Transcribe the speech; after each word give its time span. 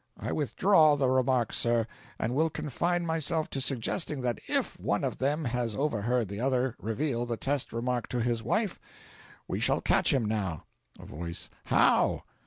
I 0.17 0.31
withdraw 0.31 0.95
the 0.95 1.07
remark, 1.09 1.53
sir, 1.53 1.85
and 2.17 2.33
will 2.33 2.49
confine 2.49 3.05
myself 3.05 3.51
to 3.51 3.61
suggesting 3.61 4.21
that 4.21 4.39
IF 4.49 4.79
one 4.79 5.03
of 5.03 5.19
them 5.19 5.45
has 5.45 5.75
overheard 5.75 6.27
the 6.27 6.39
other 6.39 6.75
reveal 6.79 7.27
the 7.27 7.37
test 7.37 7.71
remark 7.71 8.07
to 8.07 8.19
his 8.19 8.41
wife, 8.41 8.79
we 9.47 9.59
shall 9.59 9.79
catch 9.79 10.11
him 10.11 10.25
now." 10.25 10.63
A 10.99 11.05
Voice. 11.05 11.51
"How?" 11.65 12.23